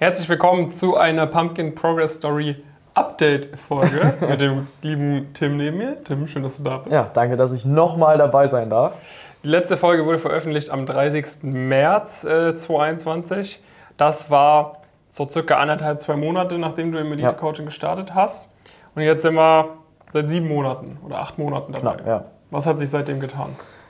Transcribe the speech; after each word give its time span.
Herzlich 0.00 0.28
willkommen 0.28 0.72
zu 0.72 0.96
einer 0.96 1.26
Pumpkin 1.26 1.74
Progress 1.74 2.14
Story 2.14 2.62
Update-Folge 2.94 4.14
mit 4.28 4.40
dem 4.40 4.68
lieben 4.80 5.32
Tim 5.34 5.56
neben 5.56 5.76
mir. 5.78 5.96
Tim, 6.04 6.28
schön, 6.28 6.44
dass 6.44 6.58
du 6.58 6.62
da 6.62 6.76
bist. 6.76 6.92
Ja, 6.92 7.10
danke, 7.12 7.34
dass 7.34 7.52
ich 7.52 7.64
nochmal 7.64 8.16
dabei 8.16 8.46
sein 8.46 8.70
darf. 8.70 8.94
Die 9.42 9.48
letzte 9.48 9.76
Folge 9.76 10.06
wurde 10.06 10.20
veröffentlicht 10.20 10.70
am 10.70 10.86
30. 10.86 11.42
März 11.42 12.22
äh, 12.22 12.54
2021. 12.54 13.60
Das 13.96 14.30
war 14.30 14.76
so 15.10 15.28
circa 15.28 15.56
anderthalb, 15.56 16.00
zwei 16.00 16.14
Monate, 16.14 16.58
nachdem 16.58 16.92
du 16.92 17.00
im 17.00 17.10
Elite-Coaching 17.10 17.64
gestartet 17.64 18.14
hast. 18.14 18.48
Und 18.94 19.02
jetzt 19.02 19.22
sind 19.22 19.34
wir 19.34 19.70
seit 20.12 20.30
sieben 20.30 20.46
Monaten 20.46 20.98
oder 21.04 21.18
acht 21.18 21.38
Monaten 21.38 21.72
dabei. 21.72 21.96
Knapp, 21.96 22.06
ja. 22.06 22.24
Was 22.52 22.66
hat 22.66 22.78
sich 22.78 22.88
seitdem 22.88 23.18
getan? 23.18 23.48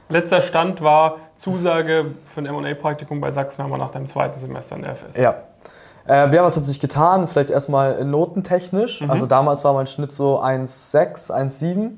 Letzter 0.08 0.40
Stand 0.40 0.80
war 0.80 1.16
Zusage 1.36 2.14
für 2.32 2.40
ein 2.40 2.46
M&A-Praktikum 2.46 3.20
bei 3.20 3.30
Sachsenhammer 3.30 3.76
nach 3.76 3.90
deinem 3.90 4.06
zweiten 4.06 4.40
Semester 4.40 4.76
in 4.76 4.82
der 4.82 4.92
FS. 4.92 5.18
Ja. 5.18 5.34
Äh, 6.08 6.34
ja, 6.34 6.42
was 6.42 6.56
hat 6.56 6.64
sich 6.64 6.80
getan? 6.80 7.28
Vielleicht 7.28 7.50
erstmal 7.50 8.02
notentechnisch. 8.04 9.02
Also 9.06 9.26
damals 9.26 9.62
war 9.62 9.74
mein 9.74 9.86
Schnitt 9.86 10.10
so 10.10 10.40
1,6, 10.40 11.30
1,7. 11.30 11.90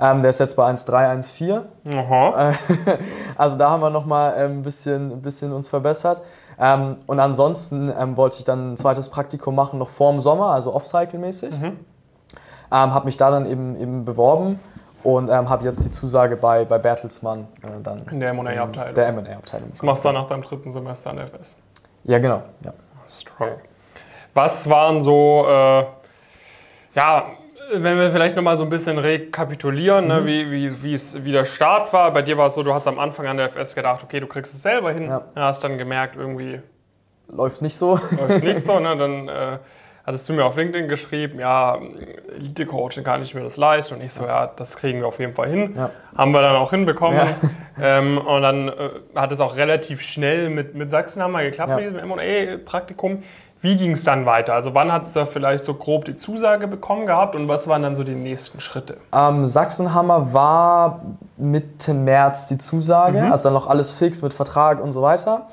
Ähm, 0.00 0.22
der 0.22 0.30
ist 0.30 0.38
jetzt 0.38 0.54
bei 0.54 0.64
1,3, 0.70 1.18
1,4. 1.18 1.62
Aha. 1.96 2.50
Äh, 2.50 2.54
also 3.36 3.56
da 3.56 3.70
haben 3.70 3.80
wir 3.80 3.90
nochmal 3.90 4.34
ein 4.34 4.62
bisschen, 4.62 5.10
ein 5.10 5.22
bisschen 5.22 5.52
uns 5.52 5.68
verbessert. 5.68 6.22
Ähm, 6.60 6.96
und 7.06 7.18
ansonsten 7.18 7.92
ähm, 7.98 8.16
wollte 8.16 8.36
ich 8.38 8.44
dann 8.44 8.72
ein 8.72 8.76
zweites 8.76 9.08
Praktikum 9.08 9.54
machen, 9.54 9.78
noch 9.78 9.88
vorm 9.88 10.20
Sommer, 10.20 10.50
also 10.50 10.74
off-cycle-mäßig. 10.74 11.54
Ähm, 11.60 11.74
habe 12.70 13.06
mich 13.06 13.16
da 13.16 13.30
dann 13.30 13.46
eben, 13.46 13.76
eben 13.76 14.04
beworben 14.04 14.60
und 15.02 15.30
ähm, 15.30 15.48
habe 15.48 15.64
jetzt 15.64 15.84
die 15.84 15.90
Zusage 15.90 16.36
bei, 16.36 16.64
bei 16.64 16.78
Bertelsmann 16.78 17.48
äh, 17.62 17.80
dann. 17.82 18.02
In 18.10 18.20
der 18.20 18.30
M&A-Abteilung. 18.30 18.94
Der 18.94 19.06
M&A-Abteilung. 19.08 19.70
Das 19.70 19.82
machst 19.82 20.04
du 20.04 20.08
dann 20.08 20.16
nach 20.16 20.28
deinem 20.28 20.42
dritten 20.42 20.70
Semester 20.70 21.10
an 21.10 21.16
der 21.16 21.26
FS. 21.26 21.56
Ja, 22.04 22.18
genau. 22.18 22.42
Ja. 22.64 22.72
Strong. 23.08 23.60
Was 24.34 24.68
waren 24.68 25.02
so, 25.02 25.46
äh, 25.48 25.84
ja, 26.94 27.26
wenn 27.72 27.98
wir 27.98 28.10
vielleicht 28.10 28.34
nochmal 28.36 28.56
so 28.56 28.62
ein 28.62 28.70
bisschen 28.70 28.98
rekapitulieren, 28.98 30.04
Mhm. 30.04 30.10
ne, 30.10 30.26
wie, 30.26 30.50
wie, 30.50 30.82
wie, 30.82 30.94
es, 30.94 31.24
wie 31.24 31.32
der 31.32 31.44
Start 31.44 31.92
war. 31.92 32.10
Bei 32.12 32.22
dir 32.22 32.38
war 32.38 32.46
es 32.46 32.54
so, 32.54 32.62
du 32.62 32.72
hast 32.72 32.86
am 32.88 32.98
Anfang 32.98 33.26
an 33.26 33.36
der 33.36 33.46
FS 33.50 33.74
gedacht, 33.74 34.02
okay, 34.04 34.20
du 34.20 34.26
kriegst 34.26 34.54
es 34.54 34.62
selber 34.62 34.92
hin. 34.92 35.08
Ja. 35.08 35.22
Hast 35.34 35.62
dann 35.64 35.76
gemerkt, 35.78 36.16
irgendwie 36.16 36.60
Läuft 37.30 37.60
nicht 37.60 37.76
so. 37.76 38.00
läuft 38.16 38.42
nicht 38.42 38.62
so. 38.62 38.78
Ne? 38.80 38.96
Dann 38.96 39.28
äh, 39.28 39.58
hattest 40.08 40.26
du 40.26 40.32
mir 40.32 40.46
auf 40.46 40.56
LinkedIn 40.56 40.88
geschrieben, 40.88 41.38
ja, 41.38 41.78
Elite-Coaching 42.34 43.04
kann 43.04 43.20
ich 43.22 43.34
mir 43.34 43.42
das 43.42 43.58
leisten. 43.58 43.94
Und 43.94 44.00
ich 44.00 44.12
so, 44.12 44.24
ja, 44.24 44.46
das 44.46 44.76
kriegen 44.76 45.00
wir 45.00 45.06
auf 45.06 45.18
jeden 45.20 45.34
Fall 45.34 45.50
hin. 45.50 45.74
Ja. 45.76 45.90
Haben 46.16 46.32
wir 46.32 46.40
dann 46.40 46.56
auch 46.56 46.70
hinbekommen. 46.70 47.18
Ja. 47.18 47.26
Ähm, 47.80 48.18
und 48.18 48.42
dann 48.42 48.66
äh, 48.66 48.72
hat 49.14 49.30
es 49.30 49.38
auch 49.38 49.54
relativ 49.54 50.02
schnell 50.02 50.50
mit, 50.50 50.74
mit 50.74 50.90
Sachsenhammer 50.90 51.44
geklappt 51.44 51.70
Ja. 51.70 51.76
mit 51.76 51.84
diesem 51.84 52.00
M&A-Praktikum. 52.00 53.22
Wie 53.60 53.76
ging 53.76 53.92
es 53.92 54.04
dann 54.04 54.24
weiter? 54.24 54.54
Also 54.54 54.72
wann 54.74 54.92
hat 54.92 55.02
es 55.02 55.12
da 55.12 55.26
vielleicht 55.26 55.64
so 55.64 55.74
grob 55.74 56.04
die 56.04 56.14
Zusage 56.14 56.68
bekommen 56.68 57.06
gehabt 57.06 57.38
und 57.38 57.48
was 57.48 57.66
waren 57.66 57.82
dann 57.82 57.96
so 57.96 58.04
die 58.04 58.14
nächsten 58.14 58.60
Schritte? 58.60 58.98
Ähm, 59.12 59.46
Sachsenhammer 59.46 60.32
war 60.32 61.00
Mitte 61.36 61.92
März 61.92 62.46
die 62.46 62.58
Zusage, 62.58 63.30
also 63.30 63.44
dann 63.44 63.54
noch 63.54 63.66
alles 63.66 63.92
fix 63.92 64.22
mit 64.22 64.32
Vertrag 64.32 64.80
und 64.80 64.92
so 64.92 65.02
weiter. 65.02 65.48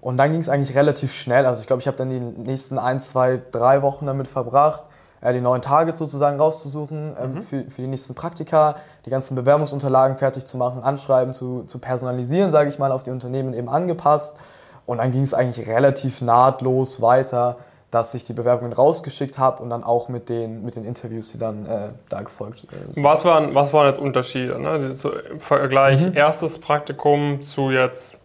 Und 0.00 0.16
dann 0.16 0.32
ging 0.32 0.40
es 0.40 0.48
eigentlich 0.48 0.74
relativ 0.74 1.12
schnell. 1.12 1.44
Also 1.44 1.60
ich 1.60 1.66
glaube, 1.66 1.80
ich 1.80 1.86
habe 1.86 1.98
dann 1.98 2.08
die 2.08 2.20
nächsten 2.20 2.78
ein, 2.78 2.98
zwei, 2.98 3.40
drei 3.52 3.82
Wochen 3.82 4.06
damit 4.06 4.26
verbracht, 4.28 4.84
äh, 5.20 5.34
die 5.34 5.42
neuen 5.42 5.60
Targets 5.60 5.98
sozusagen 5.98 6.38
rauszusuchen 6.38 7.14
ähm, 7.22 7.42
für, 7.42 7.64
für 7.64 7.82
die 7.82 7.88
nächsten 7.88 8.14
Praktika, 8.14 8.76
die 9.04 9.10
ganzen 9.10 9.34
Bewerbungsunterlagen 9.34 10.16
fertig 10.16 10.46
zu 10.46 10.56
machen, 10.56 10.82
Anschreiben 10.82 11.34
zu, 11.34 11.64
zu 11.64 11.78
personalisieren, 11.78 12.50
sage 12.50 12.70
ich 12.70 12.78
mal, 12.78 12.90
auf 12.90 13.02
die 13.02 13.10
Unternehmen 13.10 13.52
eben 13.52 13.68
angepasst. 13.68 14.36
Und 14.86 14.98
dann 14.98 15.12
ging 15.12 15.22
es 15.22 15.34
eigentlich 15.34 15.68
relativ 15.68 16.20
nahtlos 16.20 17.00
weiter, 17.00 17.56
dass 17.90 18.14
ich 18.14 18.24
die 18.24 18.32
Bewerbungen 18.32 18.72
rausgeschickt 18.72 19.36
habe 19.38 19.62
und 19.62 19.70
dann 19.70 19.82
auch 19.82 20.08
mit 20.08 20.28
den, 20.28 20.64
mit 20.64 20.76
den 20.76 20.84
Interviews, 20.84 21.32
die 21.32 21.38
dann 21.38 21.66
äh, 21.66 21.88
da 22.08 22.22
gefolgt 22.22 22.64
äh, 22.64 22.94
sind. 22.94 23.04
Was 23.04 23.24
waren, 23.24 23.54
was 23.54 23.72
waren 23.72 23.86
jetzt 23.88 23.98
Unterschiede? 23.98 24.60
Ne? 24.60 24.94
So 24.94 25.12
Im 25.12 25.40
Vergleich 25.40 26.06
Mhm. 26.06 26.16
erstes 26.16 26.58
Praktikum 26.60 27.44
zu 27.44 27.70
jetzt 27.70 28.16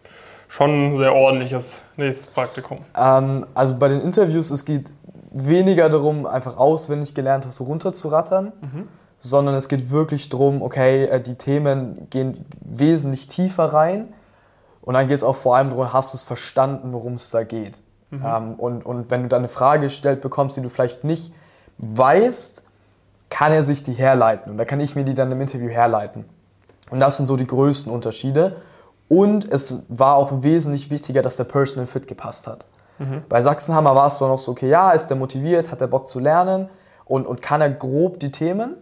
schon 0.48 0.94
sehr 0.94 1.12
ordentliches 1.12 1.80
nächstes 1.96 2.28
Praktikum. 2.28 2.78
Ähm, 2.96 3.46
also 3.54 3.74
bei 3.74 3.88
den 3.88 4.00
Interviews, 4.00 4.50
es 4.50 4.64
geht 4.64 4.86
weniger 5.32 5.88
darum, 5.88 6.26
einfach 6.26 6.56
auswendig 6.56 7.14
gelernt 7.14 7.44
hast, 7.44 7.60
runterzurattern, 7.60 8.52
sondern 9.18 9.54
es 9.56 9.68
geht 9.68 9.90
wirklich 9.90 10.28
darum, 10.28 10.62
okay, 10.62 11.04
äh, 11.06 11.20
die 11.20 11.34
Themen 11.34 12.06
gehen 12.10 12.44
wesentlich 12.60 13.26
tiefer 13.26 13.64
rein 13.64 14.12
und 14.86 14.94
dann 14.94 15.08
geht 15.08 15.16
es 15.16 15.24
auch 15.24 15.36
vor 15.36 15.56
allem 15.56 15.68
darum, 15.70 15.92
hast 15.92 16.14
du 16.14 16.16
es 16.16 16.22
verstanden, 16.22 16.92
worum 16.92 17.14
es 17.14 17.28
da 17.28 17.42
geht. 17.42 17.78
Ähm, 18.24 18.54
und, 18.54 18.86
und 18.86 19.10
wenn 19.10 19.24
du 19.24 19.28
dann 19.28 19.40
eine 19.40 19.48
Frage 19.48 19.82
gestellt 19.82 20.22
bekommst, 20.22 20.56
die 20.56 20.62
du 20.62 20.70
vielleicht 20.70 21.04
nicht 21.04 21.34
weißt, 21.78 22.62
kann 23.28 23.52
er 23.52 23.64
sich 23.64 23.82
die 23.82 23.92
herleiten 23.92 24.52
und 24.52 24.58
da 24.58 24.64
kann 24.64 24.80
ich 24.80 24.94
mir 24.94 25.04
die 25.04 25.14
dann 25.14 25.30
im 25.32 25.40
Interview 25.40 25.68
herleiten. 25.68 26.24
Und 26.88 27.00
das 27.00 27.16
sind 27.16 27.26
so 27.26 27.36
die 27.36 27.46
größten 27.46 27.92
Unterschiede. 27.92 28.56
Und 29.08 29.52
es 29.52 29.84
war 29.88 30.14
auch 30.14 30.42
wesentlich 30.44 30.90
wichtiger, 30.90 31.20
dass 31.20 31.36
der 31.36 31.44
Personal 31.44 31.86
Fit 31.86 32.06
gepasst 32.06 32.46
hat. 32.46 32.64
Bei 33.28 33.42
Sachsenhammer 33.42 33.94
war 33.96 34.06
es 34.06 34.18
so 34.18 34.28
noch 34.28 34.38
so, 34.38 34.52
okay, 34.52 34.68
ja, 34.68 34.92
ist 34.92 35.08
der 35.08 35.16
motiviert, 35.16 35.72
hat 35.72 35.80
der 35.80 35.88
Bock 35.88 36.08
zu 36.08 36.20
lernen 36.20 36.68
und, 37.04 37.26
und 37.26 37.42
kann 37.42 37.60
er 37.60 37.70
grob 37.70 38.20
die 38.20 38.30
Themen. 38.30 38.76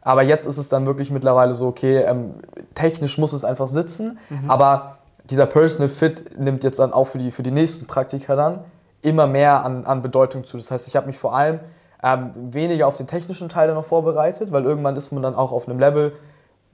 Aber 0.00 0.22
jetzt 0.22 0.46
ist 0.46 0.56
es 0.56 0.68
dann 0.68 0.86
wirklich 0.86 1.10
mittlerweile 1.10 1.54
so, 1.54 1.68
okay, 1.68 1.98
ähm, 1.98 2.34
technisch 2.74 3.18
muss 3.18 3.34
es 3.34 3.44
einfach 3.44 3.68
sitzen, 3.68 4.18
aber 4.48 4.98
dieser 5.24 5.46
Personal 5.46 5.88
Fit 5.88 6.38
nimmt 6.38 6.64
jetzt 6.64 6.78
dann 6.78 6.92
auch 6.92 7.06
für 7.06 7.18
die, 7.18 7.30
für 7.30 7.42
die 7.42 7.50
nächsten 7.50 7.86
Praktika 7.86 8.34
dann 8.36 8.64
immer 9.02 9.26
mehr 9.26 9.64
an, 9.64 9.84
an 9.84 10.02
Bedeutung 10.02 10.44
zu. 10.44 10.56
Das 10.56 10.70
heißt, 10.70 10.86
ich 10.88 10.96
habe 10.96 11.06
mich 11.06 11.18
vor 11.18 11.34
allem 11.34 11.60
ähm, 12.02 12.30
weniger 12.34 12.86
auf 12.86 12.96
den 12.96 13.06
technischen 13.06 13.48
Teil 13.48 13.66
dann 13.68 13.76
noch 13.76 13.84
vorbereitet, 13.84 14.52
weil 14.52 14.64
irgendwann 14.64 14.96
ist 14.96 15.12
man 15.12 15.22
dann 15.22 15.34
auch 15.34 15.52
auf 15.52 15.68
einem 15.68 15.78
Level, 15.78 16.12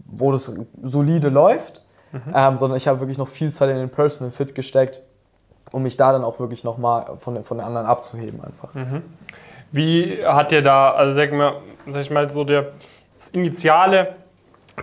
wo 0.07 0.33
das 0.33 0.53
solide 0.83 1.29
läuft, 1.29 1.83
ähm, 2.35 2.57
sondern 2.57 2.77
ich 2.79 2.89
habe 2.89 3.01
wirklich 3.01 3.19
noch 3.19 3.29
viel 3.29 3.53
Zeit 3.53 3.69
in 3.71 3.77
den 3.77 3.91
Personal 3.91 4.31
Fit 4.31 4.55
gesteckt, 4.55 5.03
um 5.73 5.83
mich 5.83 5.97
da 5.99 6.13
dann 6.13 6.25
auch 6.25 6.41
wirklich 6.41 6.65
nochmal 6.65 7.17
von, 7.19 7.35
den- 7.35 7.45
von 7.45 7.59
den 7.59 7.67
anderen 7.67 7.87
abzuheben 7.87 8.43
einfach. 8.43 8.71
Wie 9.71 10.25
hat 10.25 10.51
dir 10.51 10.63
da, 10.63 10.93
also 10.93 11.15
sag 11.15 11.33
mal, 11.33 11.57
sag 11.87 12.01
ich 12.01 12.11
mal, 12.11 12.31
so 12.31 12.45
der 12.45 12.73
das 13.19 13.29
initiale 13.29 14.15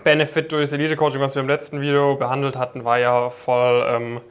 Benefit 0.03 0.51
durch 0.51 0.63
das 0.69 0.73
Elite-Coaching, 0.73 1.19
was 1.21 1.35
wir 1.35 1.41
im 1.41 1.47
letzten 1.47 1.81
Video 1.81 2.15
behandelt 2.15 2.57
hatten, 2.57 2.83
war 2.83 2.99
ja 2.99 3.29
voll 3.29 3.85
ähm, 3.89 4.21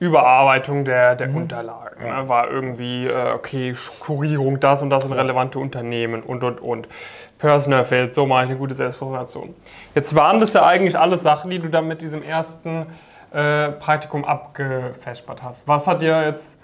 Überarbeitung 0.00 0.84
der, 0.84 1.14
der 1.14 1.34
Unterlagen. 1.34 2.02
Ne? 2.04 2.28
War 2.28 2.50
irgendwie, 2.50 3.06
äh, 3.06 3.32
okay, 3.32 3.74
Kurierung, 4.00 4.58
das 4.60 4.82
und 4.82 4.90
das 4.90 5.04
sind 5.04 5.12
relevante 5.12 5.58
Unternehmen 5.58 6.22
und 6.22 6.42
und 6.44 6.60
und. 6.60 6.88
Personal 7.38 7.84
Fit, 7.84 8.14
so 8.14 8.26
mache 8.26 8.44
ich 8.44 8.50
eine 8.50 8.58
gute 8.58 8.74
Selbstpräsentation. 8.74 9.54
Jetzt 9.94 10.14
waren 10.14 10.40
das 10.40 10.52
ja 10.54 10.64
eigentlich 10.66 10.98
alles 10.98 11.22
Sachen, 11.22 11.50
die 11.50 11.58
du 11.58 11.68
dann 11.68 11.86
mit 11.86 12.00
diesem 12.02 12.22
ersten 12.22 12.86
äh, 13.32 13.68
Praktikum 13.70 14.24
abgefespert 14.24 15.42
hast. 15.42 15.68
Was 15.68 15.86
hat 15.86 16.02
dir 16.02 16.24
jetzt 16.24 16.58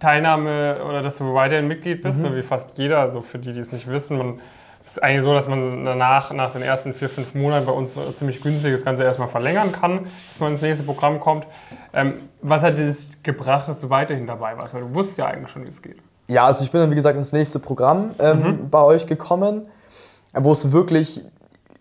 Teilnahme 0.00 0.82
oder 0.84 1.02
dass 1.02 1.16
du 1.16 1.34
weiterhin 1.34 1.68
Mitglied 1.68 2.02
bist, 2.02 2.18
Mhm. 2.18 2.30
ne, 2.30 2.36
wie 2.36 2.42
fast 2.42 2.76
jeder, 2.78 2.98
also 2.98 3.22
für 3.22 3.38
die, 3.38 3.52
die 3.52 3.60
es 3.60 3.72
nicht 3.72 3.88
wissen, 3.88 4.18
man 4.18 4.40
ist 4.86 5.02
eigentlich 5.02 5.22
so, 5.22 5.32
dass 5.32 5.48
man 5.48 5.84
danach, 5.84 6.32
nach 6.32 6.52
den 6.52 6.62
ersten 6.62 6.94
vier, 6.94 7.08
fünf 7.08 7.34
Monaten 7.34 7.66
bei 7.66 7.72
uns 7.72 7.96
äh, 7.96 8.14
ziemlich 8.14 8.40
günstig 8.40 8.72
das 8.72 8.84
Ganze 8.84 9.02
erstmal 9.02 9.28
verlängern 9.28 9.72
kann, 9.72 10.06
dass 10.28 10.40
man 10.40 10.52
ins 10.52 10.62
nächste 10.62 10.84
Programm 10.84 11.20
kommt. 11.20 11.46
Ähm, 11.92 12.28
was 12.42 12.62
hat 12.62 12.78
dir 12.78 12.86
das 12.86 13.08
gebracht, 13.22 13.68
dass 13.68 13.80
du 13.80 13.90
weiterhin 13.90 14.26
dabei 14.26 14.56
warst? 14.56 14.74
Weil 14.74 14.82
du 14.82 14.94
wusstest 14.94 15.18
ja 15.18 15.26
eigentlich 15.26 15.50
schon, 15.50 15.64
wie 15.64 15.68
es 15.68 15.80
geht. 15.80 15.96
Ja, 16.28 16.46
also 16.46 16.64
ich 16.64 16.70
bin 16.70 16.80
dann 16.80 16.90
wie 16.90 16.94
gesagt 16.94 17.16
ins 17.16 17.32
nächste 17.32 17.58
Programm 17.58 18.10
ähm, 18.18 18.68
bei 18.70 18.80
euch 18.80 19.06
gekommen, 19.06 19.68
wo 20.32 20.52
es 20.52 20.72
wirklich 20.72 21.22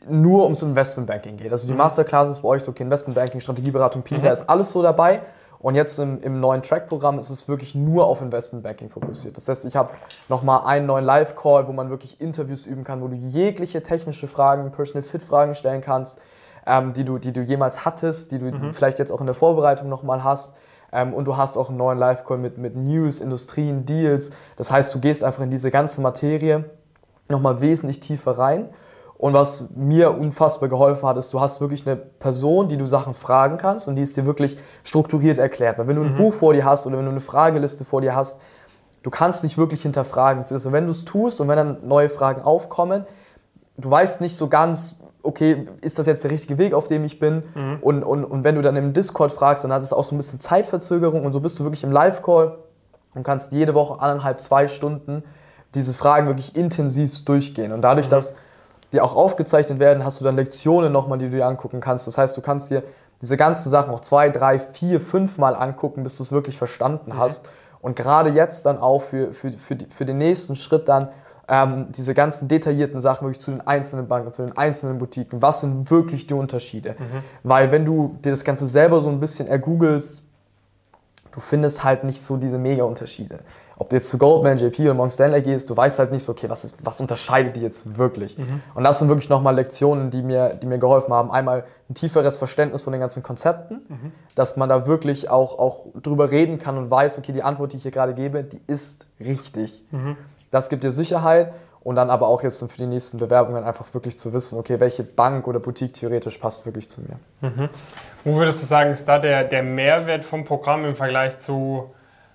nur 0.10 0.44
ums 0.44 0.62
Investmentbanking 0.62 1.38
geht. 1.38 1.52
Also 1.52 1.68
die 1.68 1.74
Masterclass 1.74 2.30
ist 2.30 2.42
bei 2.42 2.50
euch 2.50 2.64
so, 2.64 2.72
okay, 2.72 2.84
Investmentbanking, 2.84 3.40
Strategieberatung, 3.40 4.02
PI, 4.02 4.20
da 4.20 4.32
ist 4.32 4.50
alles 4.50 4.72
so 4.72 4.82
dabei. 4.82 5.22
Und 5.64 5.76
jetzt 5.76 5.98
im, 5.98 6.22
im 6.22 6.42
neuen 6.42 6.62
Track-Programm 6.62 7.20
ist 7.20 7.30
es 7.30 7.48
wirklich 7.48 7.74
nur 7.74 8.06
auf 8.06 8.22
Investmentbanking 8.22 8.90
fokussiert. 8.90 9.38
Das 9.38 9.48
heißt, 9.48 9.64
ich 9.64 9.78
habe 9.78 9.92
nochmal 10.28 10.66
einen 10.66 10.86
neuen 10.86 11.06
Live-Call, 11.06 11.70
wo 11.70 11.72
man 11.72 11.90
wirklich 11.90 12.20
Interviews 12.20 12.66
üben 12.66 12.84
kann, 12.84 13.02
wo 13.02 13.08
du 13.08 13.16
jegliche 13.16 13.82
technische 13.82 14.28
Fragen, 14.28 14.70
Personal-Fit-Fragen 14.74 15.56
stellen 15.56 15.80
kannst, 15.80 16.20
ähm, 16.68 16.92
die, 16.92 17.06
du, 17.06 17.18
die 17.18 17.32
du 17.32 17.40
jemals 17.40 17.86
hattest, 17.86 18.34
die 18.34 18.40
du 18.40 18.74
vielleicht 18.74 19.00
jetzt 19.00 19.10
auch 19.10 19.22
in 19.22 19.26
der 19.26 19.36
Vorbereitung 19.36 19.88
nochmal 19.88 20.22
hast. 20.22 20.58
Ähm, 20.92 21.14
und 21.14 21.24
du 21.24 21.38
hast 21.38 21.56
auch 21.56 21.70
einen 21.70 21.78
neuen 21.78 21.98
Live-Call 21.98 22.40
mit, 22.40 22.58
mit 22.58 22.76
News, 22.76 23.22
Industrien, 23.22 23.86
Deals. 23.86 24.34
Das 24.58 24.70
heißt, 24.70 24.94
du 24.94 25.00
gehst 25.00 25.24
einfach 25.24 25.44
in 25.44 25.50
diese 25.50 25.72
ganze 25.72 26.02
Materie 26.02 26.66
nochmal 27.30 27.62
wesentlich 27.62 28.02
tiefer 28.02 28.38
rein. 28.38 28.68
Und 29.24 29.34
was 29.34 29.70
mir 29.74 30.12
unfassbar 30.14 30.68
geholfen 30.68 31.08
hat, 31.08 31.16
ist, 31.16 31.34
du 31.34 31.40
hast 31.40 31.62
wirklich 31.62 31.88
eine 31.88 31.96
Person, 31.96 32.68
die 32.68 32.76
du 32.76 32.86
Sachen 32.86 33.14
fragen 33.14 33.56
kannst 33.56 33.88
und 33.88 33.96
die 33.96 34.02
es 34.02 34.12
dir 34.12 34.26
wirklich 34.26 34.58
strukturiert 34.84 35.38
erklärt. 35.38 35.78
Weil 35.78 35.88
wenn 35.88 35.96
du 35.96 36.04
ein 36.04 36.16
Buch 36.16 36.34
vor 36.34 36.52
dir 36.52 36.66
hast 36.66 36.86
oder 36.86 36.98
wenn 36.98 37.06
du 37.06 37.12
eine 37.12 37.22
Frageliste 37.22 37.86
vor 37.86 38.02
dir 38.02 38.18
hast, 38.18 38.42
du 39.02 39.10
kannst 39.10 39.46
dich 39.46 39.58
wirklich 39.58 39.82
hinterfragen. 39.82 40.44
Also 40.52 40.74
wenn 40.74 40.88
du 40.88 40.92
es 40.92 41.06
tust 41.06 41.40
und 41.40 41.48
wenn 41.48 41.56
dann 41.56 41.88
neue 41.88 42.10
Fragen 42.10 42.42
aufkommen, 42.42 43.06
du 43.78 43.90
weißt 43.90 44.20
nicht 44.20 44.36
so 44.36 44.50
ganz, 44.50 45.00
okay, 45.22 45.68
ist 45.80 45.98
das 46.00 46.06
jetzt 46.06 46.26
der 46.26 46.32
richtige 46.32 46.58
Weg, 46.58 46.74
auf 46.74 46.90
dem 46.90 47.06
ich 47.06 47.18
bin? 47.18 47.44
Und, 47.80 48.04
und, 48.04 48.26
und 48.26 48.44
wenn 48.44 48.56
du 48.56 48.62
dann 48.62 48.76
im 48.76 48.92
Discord 48.92 49.32
fragst, 49.32 49.64
dann 49.64 49.72
hat 49.72 49.84
es 49.84 49.94
auch 49.94 50.04
so 50.04 50.16
ein 50.16 50.18
bisschen 50.18 50.42
Zeitverzögerung 50.42 51.26
und 51.26 51.32
so 51.32 51.40
bist 51.40 51.58
du 51.58 51.64
wirklich 51.64 51.86
im 51.86 51.94
Live-Call 51.94 52.58
und 53.16 53.24
kannst 53.24 53.54
jede 53.54 53.74
Woche 53.74 54.02
anderthalb, 54.02 54.42
zwei 54.42 54.68
Stunden 54.68 55.24
diese 55.76 55.94
Fragen 55.94 56.28
wirklich 56.28 56.58
intensiv 56.58 57.24
durchgehen. 57.24 57.72
Und 57.72 57.84
dadurch, 57.84 58.08
mhm. 58.08 58.12
dass 58.12 58.36
die 58.94 59.02
auch 59.02 59.16
aufgezeichnet 59.16 59.80
werden, 59.80 60.06
hast 60.06 60.22
du 60.22 60.24
dann 60.24 60.36
Lektionen 60.36 60.94
nochmal, 60.94 61.18
die 61.18 61.26
du 61.26 61.38
dir 61.38 61.46
angucken 61.46 61.82
kannst. 61.82 62.08
Das 62.08 62.18
heißt, 62.18 62.38
du 62.38 62.42
kannst 62.42 62.70
dir 62.70 62.84
diese 63.22 63.38
ganzen 63.38 63.70
Sachen 63.70 63.92
noch 63.92 64.02
zwei, 64.02 64.30
drei, 64.30 64.60
vier, 64.60 65.02
fünf 65.02 65.38
Mal 65.38 65.56
angucken, 65.56 66.04
bis 66.04 66.18
du 66.18 66.24
es 66.24 66.32
wirklich 66.32 66.58
verstanden 66.58 67.12
mhm. 67.12 67.18
hast. 67.18 67.50
Und 67.82 67.96
gerade 67.96 68.30
jetzt 68.30 68.66
dann 68.66 68.78
auch 68.78 69.02
für, 69.02 69.34
für, 69.34 69.52
für, 69.52 69.76
die, 69.76 69.86
für 69.88 70.06
den 70.06 70.18
nächsten 70.18 70.56
Schritt 70.56 70.88
dann 70.88 71.10
ähm, 71.48 71.88
diese 71.92 72.14
ganzen 72.14 72.48
detaillierten 72.48 73.00
Sachen 73.00 73.26
wirklich 73.26 73.44
zu 73.44 73.52
den 73.52 73.62
einzelnen 73.62 74.08
Banken, 74.08 74.32
zu 74.32 74.44
den 74.44 74.56
einzelnen 74.56 75.00
Boutiquen. 75.00 75.42
Was 75.42 75.62
sind 75.62 75.92
wirklich 75.92 76.28
die 76.28 76.34
Unterschiede? 76.34 76.92
Mhm. 76.92 77.24
Weil 77.44 77.72
wenn 77.72 77.86
du 77.86 78.16
dir 78.24 78.32
das 78.32 78.44
Ganze 78.44 78.68
selber 78.68 79.02
so 79.02 79.10
ein 79.10 79.20
bisschen 79.20 79.48
ergoogelst, 79.48 80.30
du 81.34 81.40
findest 81.40 81.84
halt 81.84 82.04
nicht 82.04 82.22
so 82.22 82.38
diese 82.38 82.58
Mega-Unterschiede 82.58 83.40
ob 83.78 83.90
du 83.90 83.96
jetzt 83.96 84.10
zu 84.10 84.18
Goldman, 84.18 84.58
JP 84.58 84.80
oder 84.82 84.94
Morgan 84.94 85.12
Stanley 85.12 85.42
gehst, 85.42 85.70
du 85.70 85.76
weißt 85.76 86.00
halt 86.00 86.12
nicht 86.12 86.24
so, 86.24 86.32
okay, 86.32 86.50
was, 86.50 86.64
ist, 86.64 86.78
was 86.86 87.02
unterscheidet 87.02 87.56
die 87.56 87.62
jetzt 87.62 87.98
wirklich? 87.98 88.38
Mhm. 88.38 88.62
Und 88.76 88.84
das 88.84 89.00
sind 89.00 89.08
wirklich 89.08 89.30
nochmal 89.30 89.56
Lektionen, 89.56 90.12
die 90.12 90.22
mir, 90.22 90.54
die 90.56 90.68
mir 90.68 90.78
geholfen 90.78 91.14
haben. 91.14 91.32
Einmal 91.32 91.66
ein 91.90 91.94
tieferes 91.94 92.38
Verständnis 92.38 92.84
von 92.84 92.94
den 92.94 93.00
ganzen 93.00 93.24
Konzepten, 93.24 93.82
mhm. 93.88 94.12
dass 94.36 94.58
man 94.58 94.70
da 94.70 94.88
wirklich 94.88 95.30
auch, 95.30 95.58
auch 95.60 95.88
drüber 96.02 96.32
reden 96.32 96.60
kann 96.60 96.78
und 96.78 96.92
weiß, 96.92 97.18
okay, 97.18 97.32
die 97.32 97.44
Antwort, 97.44 97.74
die 97.74 97.78
ich 97.78 97.84
hier 97.84 97.92
gerade 97.92 98.14
gebe, 98.14 98.44
die 98.44 98.62
ist 98.68 99.08
richtig. 99.20 99.84
Mhm. 99.92 100.18
Das 100.52 100.70
gibt 100.70 100.84
dir 100.84 100.92
Sicherheit 100.92 101.54
und 101.82 101.96
dann 101.96 102.10
aber 102.10 102.28
auch 102.28 102.44
jetzt 102.44 102.64
für 102.64 102.78
die 102.78 102.86
nächsten 102.86 103.18
Bewerbungen 103.18 103.64
einfach 103.64 103.92
wirklich 103.94 104.18
zu 104.18 104.34
wissen, 104.34 104.58
okay, 104.60 104.80
welche 104.80 105.04
Bank 105.04 105.48
oder 105.48 105.60
Boutique 105.60 105.94
theoretisch 105.94 106.38
passt 106.38 106.66
wirklich 106.66 106.90
zu 106.90 107.02
mir. 107.02 107.20
Wo 108.24 108.36
würdest 108.36 108.62
du 108.62 108.66
sagen, 108.66 108.92
ist 108.92 109.08
da 109.08 109.20
der, 109.20 109.44
der 109.44 109.64
Mehrwert 109.64 110.24
vom 110.24 110.46
Programm 110.46 110.86
im 110.86 110.96
Vergleich 110.96 111.38
zu 111.40 111.92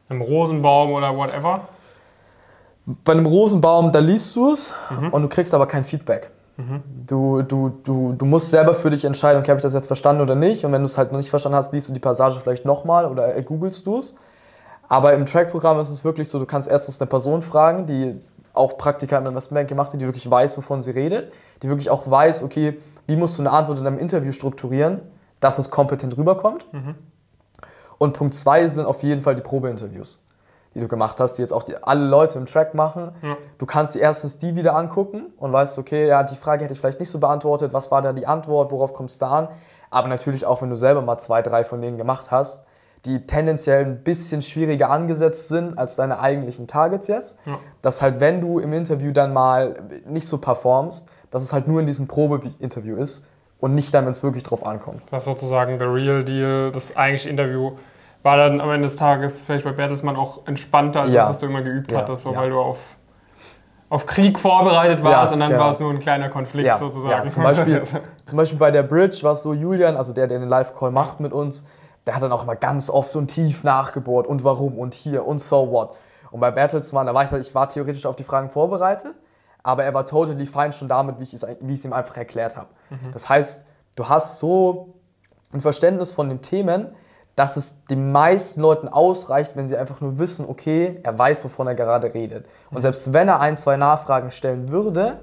einem 0.08 0.20
Rosenbaum 0.20 0.92
oder 0.92 1.16
whatever? 1.16 1.68
Bei 3.04 3.12
einem 3.12 3.26
Rosenbaum, 3.26 3.92
da 3.92 3.98
liest 3.98 4.34
du 4.36 4.52
es 4.52 4.74
mhm. 4.90 5.10
und 5.10 5.22
du 5.22 5.28
kriegst 5.28 5.54
aber 5.54 5.66
kein 5.66 5.84
Feedback. 5.84 6.30
Mhm. 6.56 6.82
Du, 7.06 7.42
du, 7.42 7.68
du, 7.84 8.12
du 8.12 8.24
musst 8.24 8.50
selber 8.50 8.74
für 8.74 8.90
dich 8.90 9.04
entscheiden, 9.04 9.40
okay, 9.40 9.50
habe 9.50 9.58
ich 9.58 9.62
das 9.62 9.74
jetzt 9.74 9.86
verstanden 9.86 10.22
oder 10.22 10.34
nicht. 10.34 10.64
Und 10.64 10.72
wenn 10.72 10.82
du 10.82 10.86
es 10.86 10.98
halt 10.98 11.12
noch 11.12 11.18
nicht 11.18 11.30
verstanden 11.30 11.56
hast, 11.56 11.72
liest 11.72 11.88
du 11.88 11.92
die 11.92 12.00
Passage 12.00 12.40
vielleicht 12.40 12.64
nochmal 12.64 13.06
oder 13.06 13.40
googelst 13.42 13.86
du 13.86 13.98
es. 13.98 14.16
Aber 14.88 15.12
im 15.12 15.26
Track-Programm 15.26 15.78
ist 15.80 15.90
es 15.90 16.04
wirklich 16.04 16.28
so, 16.28 16.38
du 16.38 16.46
kannst 16.46 16.68
erstens 16.68 17.00
eine 17.00 17.08
Person 17.08 17.42
fragen, 17.42 17.86
die 17.86 18.18
auch 18.54 18.76
Praktika 18.76 19.18
im 19.18 19.26
Investmentbank 19.26 19.68
gemacht 19.68 19.92
hat, 19.92 20.00
die 20.00 20.06
wirklich 20.06 20.28
weiß, 20.28 20.56
wovon 20.58 20.82
sie 20.82 20.90
redet, 20.90 21.32
die 21.62 21.68
wirklich 21.68 21.90
auch 21.90 22.10
weiß, 22.10 22.42
okay, 22.42 22.78
wie 23.06 23.16
musst 23.16 23.38
du 23.38 23.42
eine 23.42 23.52
Antwort 23.52 23.78
in 23.78 23.86
einem 23.86 23.98
Interview 23.98 24.32
strukturieren, 24.32 25.00
dass 25.40 25.58
es 25.58 25.70
kompetent 25.70 26.16
rüberkommt. 26.16 26.66
Mhm. 26.72 26.94
Und 27.98 28.12
Punkt 28.12 28.34
zwei 28.34 28.68
sind 28.68 28.86
auf 28.86 29.02
jeden 29.02 29.22
Fall 29.22 29.34
die 29.34 29.42
Probeinterviews, 29.42 30.24
die 30.74 30.80
du 30.80 30.88
gemacht 30.88 31.18
hast, 31.20 31.34
die 31.34 31.42
jetzt 31.42 31.52
auch 31.52 31.64
die, 31.64 31.82
alle 31.82 32.06
Leute 32.06 32.38
im 32.38 32.46
Track 32.46 32.74
machen. 32.74 33.12
Ja. 33.22 33.36
Du 33.58 33.66
kannst 33.66 33.94
dir 33.94 34.00
erstens 34.00 34.38
die 34.38 34.54
wieder 34.54 34.76
angucken 34.76 35.32
und 35.36 35.52
weißt, 35.52 35.78
okay, 35.78 36.06
ja, 36.06 36.22
die 36.22 36.36
Frage 36.36 36.64
hätte 36.64 36.74
ich 36.74 36.80
vielleicht 36.80 37.00
nicht 37.00 37.10
so 37.10 37.18
beantwortet, 37.18 37.72
was 37.72 37.90
war 37.90 38.02
da 38.02 38.12
die 38.12 38.26
Antwort, 38.26 38.70
worauf 38.70 38.94
kommst 38.94 39.20
du 39.20 39.26
da 39.26 39.32
an? 39.32 39.48
Aber 39.90 40.08
natürlich 40.08 40.46
auch, 40.46 40.62
wenn 40.62 40.70
du 40.70 40.76
selber 40.76 41.02
mal 41.02 41.18
zwei, 41.18 41.42
drei 41.42 41.64
von 41.64 41.80
denen 41.80 41.98
gemacht 41.98 42.30
hast, 42.30 42.66
die 43.04 43.26
tendenziell 43.26 43.84
ein 43.84 44.02
bisschen 44.02 44.42
schwieriger 44.42 44.90
angesetzt 44.90 45.48
sind 45.48 45.78
als 45.78 45.96
deine 45.96 46.18
eigentlichen 46.20 46.66
Targets 46.66 47.06
jetzt. 47.06 47.38
Ja. 47.46 47.58
Dass 47.80 48.02
halt, 48.02 48.20
wenn 48.20 48.40
du 48.40 48.58
im 48.58 48.72
Interview 48.72 49.12
dann 49.12 49.32
mal 49.32 49.82
nicht 50.06 50.28
so 50.28 50.38
performst, 50.38 51.08
dass 51.30 51.42
es 51.42 51.52
halt 51.52 51.68
nur 51.68 51.80
in 51.80 51.86
diesem 51.86 52.08
Probe-Interview 52.08 52.96
ist 52.96 53.26
und 53.60 53.74
nicht 53.74 53.92
dann, 53.92 54.04
wenn 54.04 54.12
es 54.12 54.22
wirklich 54.22 54.44
drauf 54.44 54.64
ankommt. 54.64 55.02
Das 55.10 55.22
ist 55.22 55.24
sozusagen 55.26 55.78
the 55.78 55.86
real 55.86 56.24
deal, 56.24 56.70
das 56.72 56.96
eigentliche 56.96 57.28
Interview 57.28 57.72
war 58.22 58.36
dann 58.36 58.60
am 58.60 58.70
Ende 58.70 58.86
des 58.88 58.96
Tages 58.96 59.44
vielleicht 59.44 59.64
bei 59.64 59.72
Bertelsmann 59.72 60.16
auch 60.16 60.46
entspannter, 60.46 61.02
als 61.02 61.12
ja. 61.12 61.22
das, 61.22 61.30
was 61.30 61.38
du 61.40 61.46
immer 61.46 61.62
geübt 61.62 61.90
ja. 61.92 61.98
hattest, 61.98 62.24
so, 62.24 62.32
ja. 62.32 62.38
weil 62.38 62.50
du 62.50 62.58
auf, 62.58 62.78
auf 63.88 64.06
Krieg 64.06 64.38
vorbereitet 64.38 65.02
warst 65.04 65.32
und 65.32 65.40
dann 65.40 65.50
genau. 65.50 65.62
war 65.62 65.70
es 65.72 65.80
nur 65.80 65.90
ein 65.90 66.00
kleiner 66.00 66.28
Konflikt 66.28 66.78
sozusagen. 66.78 67.28
Zum, 67.28 67.42
Beispiel, 67.42 67.82
zum 68.24 68.36
Beispiel 68.36 68.58
bei 68.58 68.70
der 68.70 68.82
Bridge 68.82 69.20
war 69.22 69.32
es 69.32 69.42
so, 69.42 69.54
Julian, 69.54 69.96
also 69.96 70.12
der, 70.12 70.26
der 70.26 70.40
den 70.40 70.48
Live-Call 70.48 70.90
macht 70.90 71.20
mit 71.20 71.32
uns, 71.32 71.66
der 72.06 72.14
hat 72.14 72.22
dann 72.22 72.32
auch 72.32 72.42
immer 72.42 72.56
ganz 72.56 72.90
oft 72.90 73.14
und 73.16 73.28
tief 73.28 73.64
nachgebohrt 73.64 74.26
und 74.26 74.42
warum 74.42 74.78
und 74.78 74.94
hier 74.94 75.26
und 75.26 75.40
so 75.40 75.70
what. 75.70 75.94
Und 76.30 76.40
bei 76.40 76.50
Bertelsmann, 76.50 77.06
da 77.06 77.14
war 77.14 77.24
ich, 77.24 77.32
ich 77.32 77.54
war 77.54 77.68
theoretisch 77.68 78.04
auf 78.04 78.16
die 78.16 78.24
Fragen 78.24 78.50
vorbereitet, 78.50 79.14
aber 79.62 79.84
er 79.84 79.94
war 79.94 80.06
totally 80.06 80.46
fine 80.46 80.72
schon 80.72 80.88
damit, 80.88 81.18
wie 81.18 81.24
ich 81.24 81.34
es, 81.34 81.46
wie 81.60 81.72
ich 81.72 81.80
es 81.80 81.84
ihm 81.84 81.92
einfach 81.92 82.16
erklärt 82.16 82.56
habe. 82.56 82.68
Mhm. 82.90 83.12
Das 83.12 83.28
heißt, 83.28 83.66
du 83.96 84.08
hast 84.08 84.38
so 84.38 84.94
ein 85.52 85.60
Verständnis 85.60 86.12
von 86.12 86.28
den 86.28 86.42
Themen, 86.42 86.88
dass 87.36 87.56
es 87.56 87.84
den 87.84 88.10
meisten 88.10 88.60
Leuten 88.60 88.88
ausreicht, 88.88 89.56
wenn 89.56 89.68
sie 89.68 89.76
einfach 89.76 90.00
nur 90.00 90.18
wissen, 90.18 90.46
okay, 90.48 90.98
er 91.04 91.16
weiß, 91.16 91.44
wovon 91.44 91.68
er 91.68 91.76
gerade 91.76 92.12
redet. 92.12 92.46
Und 92.70 92.80
selbst 92.82 93.12
wenn 93.12 93.28
er 93.28 93.40
ein, 93.40 93.56
zwei 93.56 93.76
Nachfragen 93.76 94.32
stellen 94.32 94.70
würde, 94.70 95.18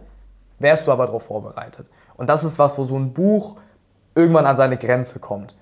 wärst 0.60 0.88
du 0.88 0.94
aber 0.94 1.08
darauf 1.08 1.24
vorbereitet. 1.24 1.90
Und 2.16 2.30
das 2.30 2.46
ist 2.46 2.58
was, 2.58 2.78
wo 2.78 2.86
so 2.86 2.96
ein 2.96 3.14
Buch 3.14 3.58
irgendwann 4.16 4.46
an 4.46 4.56
seine 4.56 4.78
Grenze 4.78 5.20
kommt. 5.20 5.56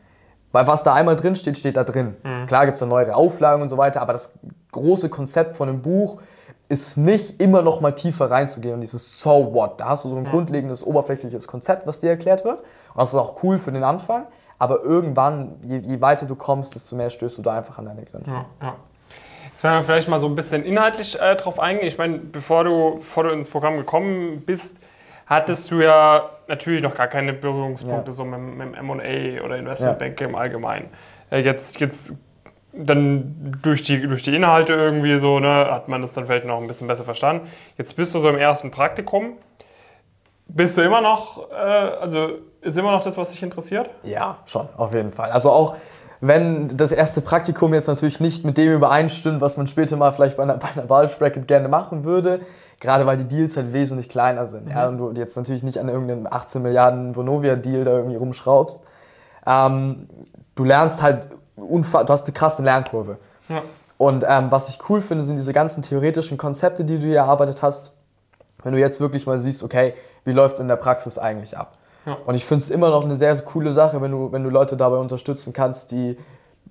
Weil 0.51 0.67
was 0.67 0.83
da 0.83 0.93
einmal 0.93 1.15
drin 1.15 1.35
steht, 1.35 1.57
steht 1.57 1.75
da 1.75 1.83
drin. 1.83 2.15
Mhm. 2.21 2.45
Klar 2.45 2.65
gibt 2.65 2.75
es 2.75 2.79
da 2.79 2.85
neuere 2.85 3.15
Auflagen 3.15 3.63
und 3.63 3.69
so 3.69 3.77
weiter, 3.77 4.01
aber 4.01 4.13
das 4.13 4.33
große 4.71 5.09
Konzept 5.09 5.55
von 5.55 5.67
einem 5.67 5.81
Buch 5.81 6.21
ist 6.69 6.97
nicht 6.97 7.41
immer 7.41 7.61
noch 7.61 7.81
mal 7.81 7.91
tiefer 7.91 8.31
reinzugehen 8.31 8.75
und 8.75 8.81
dieses 8.81 9.19
So 9.19 9.53
what. 9.53 9.79
Da 9.79 9.89
hast 9.89 10.05
du 10.05 10.09
so 10.09 10.15
ein 10.15 10.25
grundlegendes, 10.25 10.85
oberflächliches 10.85 11.47
Konzept, 11.47 11.85
was 11.85 11.99
dir 11.99 12.09
erklärt 12.09 12.45
wird. 12.45 12.59
Und 12.59 12.97
das 12.97 13.09
ist 13.09 13.19
auch 13.19 13.43
cool 13.43 13.57
für 13.57 13.71
den 13.71 13.83
Anfang. 13.83 14.25
Aber 14.59 14.81
irgendwann, 14.81 15.55
je, 15.63 15.77
je, 15.77 15.99
weiter 15.99 16.25
du 16.25 16.35
kommst, 16.35 16.73
desto 16.73 16.95
mehr 16.95 17.09
stößt 17.09 17.37
du 17.37 17.41
da 17.41 17.57
einfach 17.57 17.77
an 17.79 17.85
deine 17.85 18.03
Grenze. 18.03 18.31
Ja, 18.31 18.45
ja. 18.61 18.75
Jetzt 19.51 19.63
werden 19.63 19.79
wir 19.79 19.83
vielleicht 19.83 20.07
mal 20.07 20.19
so 20.19 20.27
ein 20.27 20.35
bisschen 20.35 20.63
inhaltlich 20.63 21.19
äh, 21.19 21.35
drauf 21.35 21.59
eingehen. 21.59 21.87
Ich 21.87 21.97
meine, 21.97 22.17
bevor 22.17 22.63
du, 22.63 22.95
bevor 22.95 23.25
du 23.25 23.31
ins 23.31 23.49
Programm 23.49 23.77
gekommen 23.77 24.41
bist, 24.45 24.77
hattest 25.25 25.69
du 25.69 25.81
ja 25.81 26.29
natürlich 26.47 26.81
noch 26.81 26.93
gar 26.93 27.07
keine 27.07 27.33
Berührungspunkte 27.33 28.11
ja. 28.11 28.15
so 28.15 28.23
mit, 28.23 28.39
mit 28.39 28.77
M&A 28.77 29.43
oder 29.43 29.57
Investmentbanking 29.57 30.29
im 30.29 30.35
Allgemeinen. 30.35 30.89
Äh, 31.29 31.39
jetzt, 31.39 31.79
jetzt 31.79 32.13
dann 32.73 33.57
durch 33.61 33.83
die, 33.83 34.01
durch 34.01 34.23
die 34.23 34.35
Inhalte 34.35 34.73
irgendwie 34.73 35.19
so, 35.19 35.39
ne, 35.39 35.67
hat 35.69 35.87
man 35.87 36.01
das 36.01 36.13
dann 36.13 36.25
vielleicht 36.25 36.45
noch 36.45 36.59
ein 36.59 36.67
bisschen 36.67 36.87
besser 36.87 37.03
verstanden. 37.03 37.47
Jetzt 37.77 37.95
bist 37.95 38.15
du 38.15 38.19
so 38.19 38.29
im 38.29 38.37
ersten 38.37 38.71
Praktikum. 38.71 39.33
Bist 40.47 40.77
du 40.77 40.81
immer 40.81 41.01
noch, 41.01 41.51
äh, 41.51 41.55
also 41.55 42.29
ist 42.61 42.77
immer 42.77 42.91
noch 42.91 43.03
das, 43.03 43.17
was 43.17 43.31
dich 43.31 43.43
interessiert? 43.43 43.89
Ja, 44.03 44.37
schon, 44.45 44.67
auf 44.77 44.93
jeden 44.93 45.11
Fall. 45.11 45.31
Also 45.31 45.51
auch 45.51 45.75
wenn 46.25 46.69
das 46.77 46.91
erste 46.91 47.19
Praktikum 47.21 47.73
jetzt 47.73 47.87
natürlich 47.87 48.21
nicht 48.21 48.45
mit 48.45 48.57
dem 48.57 48.73
übereinstimmt, 48.73 49.41
was 49.41 49.57
man 49.57 49.67
später 49.67 49.97
mal 49.97 50.13
vielleicht 50.13 50.37
bei 50.37 50.43
einer, 50.43 50.57
bei 50.57 50.69
einer 50.69 50.85
Bracket 50.85 51.47
gerne 51.47 51.67
machen 51.67 52.05
würde, 52.05 52.39
gerade 52.79 53.05
weil 53.05 53.17
die 53.17 53.25
Deals 53.25 53.57
halt 53.57 53.73
wesentlich 53.73 54.09
kleiner 54.09 54.47
sind. 54.47 54.65
Mhm. 54.65 54.71
Ja, 54.71 54.87
und 54.87 54.97
du 54.97 55.11
jetzt 55.11 55.35
natürlich 55.35 55.63
nicht 55.63 55.79
an 55.79 55.89
irgendeinem 55.89 56.27
18 56.27 56.61
Milliarden 56.61 57.15
Vonovia-Deal 57.15 57.83
da 57.83 57.91
irgendwie 57.91 58.15
rumschraubst. 58.15 58.83
Ähm, 59.45 60.07
du 60.55 60.63
lernst 60.63 61.01
halt, 61.01 61.27
du 61.55 61.83
hast 62.09 62.25
eine 62.25 62.33
krasse 62.33 62.63
Lernkurve. 62.63 63.17
Ja. 63.49 63.61
Und 63.97 64.25
ähm, 64.27 64.51
was 64.51 64.69
ich 64.69 64.79
cool 64.89 65.01
finde, 65.01 65.23
sind 65.23 65.37
diese 65.37 65.53
ganzen 65.53 65.81
theoretischen 65.81 66.37
Konzepte, 66.37 66.83
die 66.83 66.99
du 66.99 67.07
hier 67.07 67.17
erarbeitet 67.17 67.61
hast. 67.61 67.95
Wenn 68.63 68.73
du 68.73 68.79
jetzt 68.79 68.99
wirklich 68.99 69.25
mal 69.25 69.39
siehst, 69.39 69.63
okay, 69.63 69.93
wie 70.25 70.31
läuft 70.31 70.55
es 70.55 70.59
in 70.61 70.67
der 70.67 70.77
Praxis 70.77 71.17
eigentlich 71.17 71.57
ab? 71.57 71.77
Ja. 72.05 72.17
Und 72.25 72.35
ich 72.35 72.45
finde 72.45 72.63
es 72.63 72.69
immer 72.69 72.89
noch 72.89 73.03
eine 73.03 73.15
sehr, 73.15 73.35
sehr 73.35 73.45
coole 73.45 73.71
Sache, 73.71 74.01
wenn 74.01 74.11
du, 74.11 74.31
wenn 74.31 74.43
du 74.43 74.49
Leute 74.49 74.75
dabei 74.75 74.97
unterstützen 74.97 75.53
kannst, 75.53 75.91
die 75.91 76.17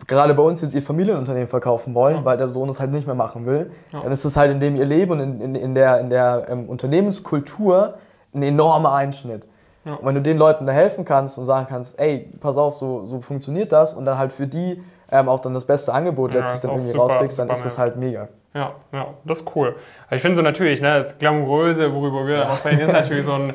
gerade 0.07 0.35
bei 0.35 0.43
uns 0.43 0.63
jetzt 0.63 0.75
ihr 0.75 0.83
Familienunternehmen 0.83 1.49
verkaufen 1.49 1.95
wollen, 1.95 2.17
ja. 2.17 2.25
weil 2.25 2.37
der 2.37 2.49
Sohn 2.49 2.69
es 2.69 2.81
halt 2.81 2.91
nicht 2.91 3.07
mehr 3.07 3.15
machen 3.15 3.47
will. 3.47 3.71
Ja. 3.93 4.01
Dann 4.01 4.13
ist 4.13 4.25
es 4.25 4.37
halt 4.37 4.51
in 4.51 4.61
dem 4.61 4.77
ihr 4.77 4.85
Leben 4.85 5.13
und 5.13 5.21
in, 5.21 5.41
in, 5.41 5.55
in 5.55 5.75
der, 5.75 6.01
in 6.01 6.11
der 6.11 6.47
ähm, 6.49 6.69
Unternehmenskultur 6.69 7.95
ein 8.35 8.43
enormer 8.43 8.93
Einschnitt. 8.93 9.47
Ja. 9.85 9.95
Und 9.95 10.07
wenn 10.07 10.15
du 10.15 10.23
den 10.23 10.39
Leuten 10.39 10.67
da 10.67 10.73
helfen 10.73 11.05
kannst 11.05 11.39
und 11.39 11.45
sagen 11.45 11.67
kannst, 11.69 11.99
ey, 11.99 12.29
pass 12.41 12.57
auf, 12.57 12.75
so, 12.75 13.07
so 13.07 13.21
funktioniert 13.21 13.73
das 13.73 13.95
und 13.95 14.05
dann 14.05 14.19
halt 14.19 14.33
für 14.33 14.47
die 14.47 14.83
ähm, 15.11 15.29
auch 15.29 15.41
dann 15.41 15.53
das 15.53 15.67
beste 15.67 15.93
Angebot 15.93 16.33
letztlich 16.33 16.63
dann 16.63 16.71
irgendwie 16.71 16.97
rauskriegst, 16.97 17.39
dann 17.39 17.51
ist 17.51 17.65
das 17.65 17.79
halt 17.79 17.97
mega. 17.97 18.29
Ja, 18.55 18.73
ja, 18.93 19.09
das 19.25 19.41
ist 19.41 19.57
cool. 19.57 19.77
Ich 20.11 20.23
finde 20.23 20.37
so 20.37 20.43
natürlich, 20.43 20.81
ne, 20.81 21.05
das 21.05 21.19
Glamouröse, 21.19 21.93
worüber 21.95 22.27
wir 22.27 22.37
ja. 22.37 22.57
sprechen, 22.57 22.81
ist 22.81 22.93
natürlich 22.93 23.27
so 23.27 23.35
ein 23.35 23.55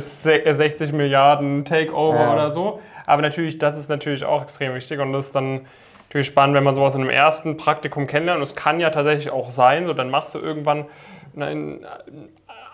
60 0.00 0.92
Milliarden 0.92 1.64
Takeover 1.64 2.20
ja. 2.20 2.32
oder 2.32 2.54
so. 2.54 2.80
Aber 3.06 3.22
natürlich, 3.22 3.58
das 3.58 3.76
ist 3.76 3.88
natürlich 3.88 4.24
auch 4.24 4.42
extrem 4.42 4.74
wichtig 4.74 5.00
und 5.00 5.12
das 5.12 5.26
ist 5.26 5.34
dann 5.34 5.62
natürlich 6.08 6.26
spannend, 6.28 6.56
wenn 6.56 6.64
man 6.64 6.74
sowas 6.74 6.94
in 6.94 7.02
einem 7.02 7.10
ersten 7.10 7.56
Praktikum 7.56 8.06
kennenlernt. 8.06 8.38
Und 8.38 8.44
es 8.44 8.54
kann 8.54 8.80
ja 8.80 8.90
tatsächlich 8.90 9.30
auch 9.30 9.50
sein, 9.50 9.86
so 9.86 9.92
dann 9.92 10.10
machst 10.10 10.34
du 10.34 10.38
irgendwann 10.38 10.86
in 11.34 11.84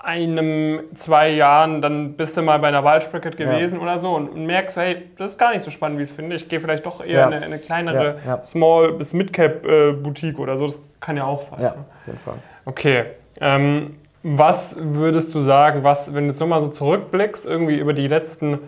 einem, 0.03 0.81
zwei 0.95 1.31
Jahren, 1.31 1.83
dann 1.83 2.15
bist 2.15 2.37
du 2.37 2.43
mal 2.43 2.59
bei 2.59 2.69
einer 2.69 2.85
Waldspicket 2.85 3.37
gewesen 3.37 3.77
ja. 3.77 3.83
oder 3.83 3.99
so 3.99 4.15
und, 4.15 4.35
merkst, 4.35 4.77
hey, 4.77 5.11
das 5.19 5.33
ist 5.33 5.39
gar 5.39 5.53
nicht 5.53 5.63
so 5.63 5.71
spannend, 5.71 5.99
wie 5.99 6.03
ich 6.03 6.11
es 6.11 6.17
finde. 6.17 6.37
Ich 6.37 6.49
gehe 6.49 6.61
vielleicht 6.61 6.87
doch 6.87 7.05
eher 7.05 7.21
ja. 7.21 7.27
in 7.27 7.35
eine, 7.35 7.45
eine, 7.45 7.59
kleinere 7.59 8.17
ja. 8.27 8.45
Small- 8.45 8.93
bis 8.93 9.13
Mid-Cap-Boutique 9.13 10.39
äh, 10.39 10.43
oder 10.43 10.57
so. 10.57 10.67
Das 10.67 10.81
kann 11.01 11.17
ja 11.17 11.25
auch 11.25 11.43
sein. 11.43 11.61
Ja, 11.61 11.71
ne? 11.71 11.85
auf 12.01 12.07
jeden 12.07 12.19
Fall. 12.19 12.35
Okay. 12.65 13.05
Ähm, 13.41 13.97
was 14.23 14.77
würdest 14.79 15.35
du 15.35 15.43
sagen, 15.43 15.83
was, 15.85 16.15
wenn 16.15 16.25
du 16.25 16.31
jetzt 16.31 16.41
nochmal 16.41 16.61
so 16.61 16.69
zurückblickst, 16.69 17.47
irgendwie 17.47 17.77
über 17.77 17.93
die 17.93 18.07
letzten 18.07 18.59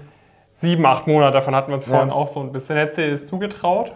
sieben, 0.52 0.84
acht 0.86 1.06
Monate, 1.06 1.32
davon 1.32 1.54
hatten 1.54 1.70
wir 1.70 1.74
uns 1.74 1.84
vorhin 1.84 2.10
auch 2.10 2.28
so 2.28 2.40
ein 2.40 2.52
bisschen, 2.52 2.76
hättest 2.76 2.98
du 2.98 3.02
dir 3.02 3.10
das 3.10 3.26
zugetraut? 3.26 3.92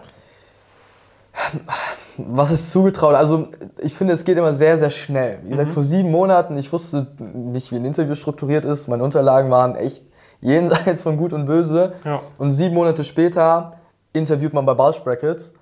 Was 2.17 2.51
ist 2.51 2.71
zugetraut? 2.71 3.15
Also 3.15 3.47
ich 3.79 3.93
finde, 3.93 4.13
es 4.13 4.25
geht 4.25 4.37
immer 4.37 4.53
sehr, 4.53 4.77
sehr 4.77 4.89
schnell. 4.89 5.39
Wie 5.43 5.49
gesagt, 5.49 5.69
mhm. 5.69 5.73
vor 5.73 5.83
sieben 5.83 6.11
Monaten, 6.11 6.57
ich 6.57 6.73
wusste 6.73 7.07
nicht, 7.19 7.71
wie 7.71 7.75
ein 7.75 7.85
Interview 7.85 8.15
strukturiert 8.15 8.65
ist. 8.65 8.87
Meine 8.87 9.03
Unterlagen 9.03 9.51
waren 9.51 9.75
echt 9.75 10.03
jenseits 10.41 11.03
von 11.03 11.17
Gut 11.17 11.33
und 11.33 11.45
Böse. 11.45 11.93
Ja. 12.03 12.21
Und 12.37 12.51
sieben 12.51 12.75
Monate 12.75 13.03
später 13.03 13.73
interviewt 14.13 14.53
man 14.53 14.65
bei 14.65 14.73
Bulge 14.73 14.99
Brackets 15.03 15.53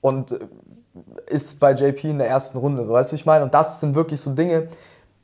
und 0.00 0.38
ist 1.26 1.58
bei 1.60 1.72
JP 1.72 2.10
in 2.10 2.18
der 2.18 2.28
ersten 2.28 2.58
Runde. 2.58 2.84
So, 2.84 2.92
weißt 2.92 3.12
du, 3.12 3.16
ich 3.16 3.26
meine? 3.26 3.44
Und 3.44 3.54
das 3.54 3.80
sind 3.80 3.94
wirklich 3.94 4.20
so 4.20 4.34
Dinge, 4.34 4.68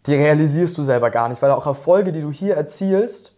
die 0.06 0.14
realisierst 0.14 0.76
du 0.78 0.82
selber 0.82 1.10
gar 1.10 1.28
nicht, 1.28 1.40
weil 1.42 1.50
auch 1.50 1.66
Erfolge, 1.66 2.12
die 2.12 2.22
du 2.22 2.32
hier 2.32 2.56
erzielst, 2.56 3.36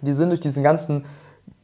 die 0.00 0.12
sind 0.12 0.28
durch 0.28 0.40
diesen 0.40 0.62
ganzen 0.62 1.06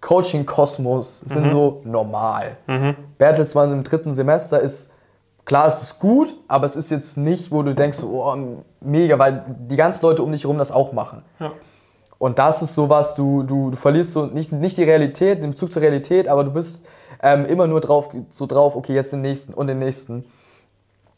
Coaching-Kosmos, 0.01 1.21
sind 1.21 1.47
mhm. 1.47 1.51
so 1.51 1.81
normal. 1.85 2.57
Mhm. 2.67 2.97
Bertelsmann 3.19 3.73
im 3.73 3.83
dritten 3.83 4.13
Semester 4.13 4.61
ist, 4.61 4.93
klar, 5.45 5.67
es 5.67 5.83
ist 5.83 5.99
gut, 5.99 6.37
aber 6.49 6.67
es 6.67 6.77
ist 6.77 6.91
jetzt 6.91 7.17
nicht, 7.17 7.51
wo 7.51 7.63
du 7.63 7.75
denkst, 7.75 8.03
oh, 8.03 8.35
mega, 8.81 9.19
weil 9.19 9.45
die 9.69 9.77
ganzen 9.77 10.05
Leute 10.05 10.23
um 10.23 10.33
dich 10.33 10.45
herum 10.45 10.59
das 10.59 10.73
auch 10.73 10.93
machen. 10.93 11.23
Ja. 11.39 11.53
Und 12.19 12.39
das 12.39 12.63
ist 12.63 12.75
sowas, 12.75 13.15
du, 13.15 13.43
du, 13.43 13.71
du 13.71 13.77
verlierst 13.77 14.13
so 14.13 14.27
nicht, 14.27 14.53
nicht 14.53 14.77
die 14.77 14.85
Realität, 14.85 15.43
den 15.43 15.51
Bezug 15.51 15.73
zur 15.73 15.83
Realität, 15.83 16.29
aber 16.29 16.45
du 16.45 16.53
bist 16.53 16.87
ähm, 17.23 17.45
immer 17.45 17.67
nur 17.67 17.81
drauf, 17.81 18.11
so 18.29 18.47
drauf, 18.47 18.77
okay, 18.77 18.95
jetzt 18.95 19.13
den 19.13 19.21
nächsten 19.21 19.53
und 19.53 19.67
den 19.67 19.79
nächsten. 19.79 20.25